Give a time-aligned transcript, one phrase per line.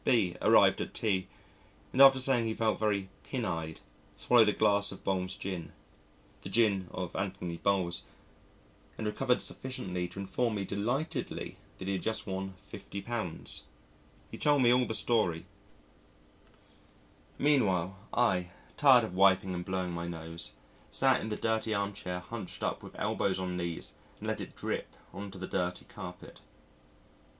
[0.03, 1.27] B arrived at tea
[1.93, 3.79] and after saying he felt very "pin eyed"
[4.15, 5.73] swallowed a glass of Bols gin
[6.41, 8.01] the Gin of Antony Bols
[8.97, 13.61] and recovered sufficiently to inform me delightedly that he had just won £50.
[14.31, 15.45] He told me all the story;
[17.37, 20.53] meanwhile, I, tired of wiping and blowing my nose,
[20.89, 24.95] sat in the dirty armchair hunched up with elbows on knees and let it drip
[25.13, 26.41] on to the dirty carpet.